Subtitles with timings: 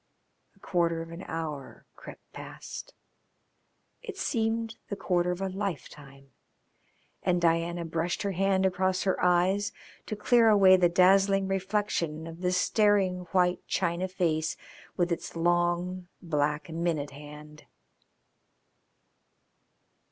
[0.55, 2.95] A quarter of an hour crept past.
[4.01, 6.31] It seemed the quarter of a lifetime,
[7.21, 9.71] and Diana brushed her hand across her eyes
[10.07, 14.57] to clear away the dazzling reflection of the staring white china face
[14.97, 17.67] with its long black minute hand.